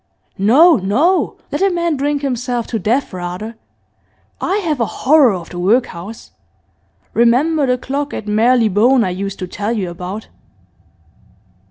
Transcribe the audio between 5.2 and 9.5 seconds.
of the workhouse. Remember the clock at Marylebone I used to